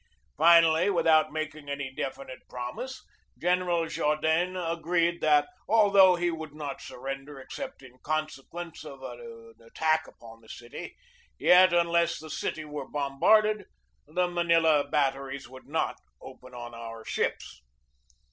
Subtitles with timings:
[0.35, 3.05] Finally, with out making any definite promise,
[3.37, 10.07] General Jaudenes agreed that, although he would not surrender except in consequence of an attack
[10.07, 10.95] upon the city,
[11.37, 13.67] yet, unless the city were bombarded,
[14.07, 17.61] the Manila batteries would not open on our ships.